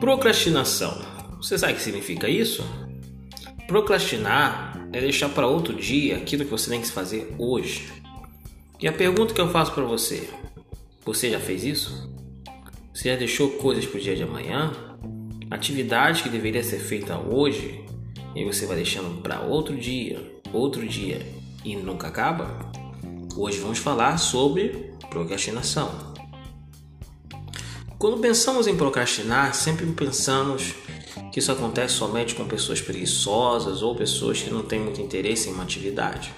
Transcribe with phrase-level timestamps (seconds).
[0.00, 0.98] Procrastinação.
[1.36, 2.64] Você sabe o que significa isso?
[3.68, 7.92] Procrastinar é deixar para outro dia aquilo que você tem que fazer hoje.
[8.80, 10.30] E a pergunta que eu faço para você:
[11.04, 12.10] você já fez isso?
[12.94, 14.72] Você já deixou coisas para o dia de amanhã?
[15.50, 17.84] Atividade que deveria ser feita hoje
[18.34, 20.18] e você vai deixando para outro dia,
[20.50, 21.20] outro dia
[21.62, 22.72] e nunca acaba?
[23.36, 26.09] Hoje vamos falar sobre procrastinação.
[28.00, 30.74] Quando pensamos em procrastinar, sempre pensamos
[31.30, 35.52] que isso acontece somente com pessoas preguiçosas ou pessoas que não têm muito interesse em
[35.52, 36.32] uma atividade.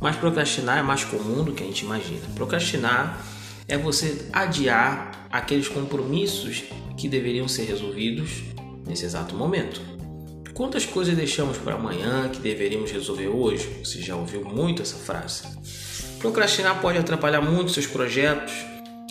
[0.00, 2.22] Mas procrastinar é mais comum do que a gente imagina.
[2.34, 3.24] Procrastinar
[3.68, 6.64] é você adiar aqueles compromissos
[6.96, 8.42] que deveriam ser resolvidos
[8.84, 9.80] nesse exato momento.
[10.52, 13.68] Quantas coisas deixamos para amanhã que deveríamos resolver hoje?
[13.84, 15.44] Você já ouviu muito essa frase.
[16.18, 18.52] Procrastinar pode atrapalhar muito seus projetos,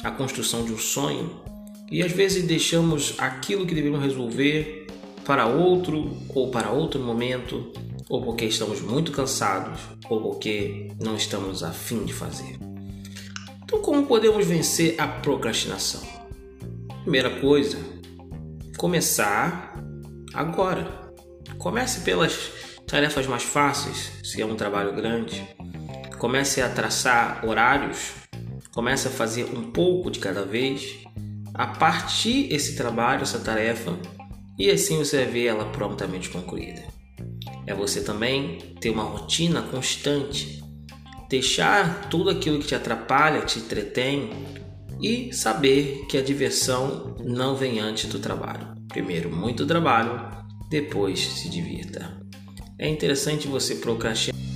[0.03, 1.47] a construção de um sonho
[1.89, 4.87] e às vezes deixamos aquilo que deveríamos resolver
[5.25, 7.71] para outro ou para outro momento,
[8.09, 12.57] ou porque estamos muito cansados, ou porque não estamos afim de fazer.
[13.63, 16.01] Então, como podemos vencer a procrastinação?
[17.01, 17.77] Primeira coisa,
[18.77, 19.73] começar
[20.33, 21.11] agora.
[21.57, 22.51] Comece pelas
[22.85, 25.45] tarefas mais fáceis, se é um trabalho grande.
[26.17, 28.13] Comece a traçar horários.
[28.73, 31.03] Comece a fazer um pouco de cada vez
[31.53, 33.97] a partir esse trabalho, essa tarefa,
[34.57, 36.83] e assim você ver ela prontamente concluída.
[37.65, 40.63] É você também ter uma rotina constante,
[41.29, 44.29] deixar tudo aquilo que te atrapalha, te entretém
[45.01, 48.75] e saber que a diversão não vem antes do trabalho.
[48.87, 50.19] Primeiro, muito trabalho,
[50.69, 52.17] depois se divirta.
[52.79, 54.46] É interessante você procrastinar